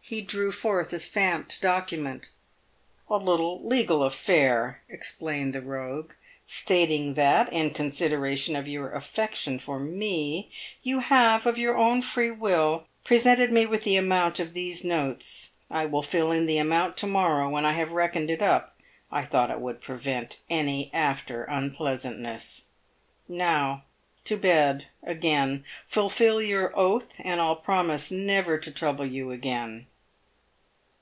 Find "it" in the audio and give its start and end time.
18.30-18.40, 19.50-19.60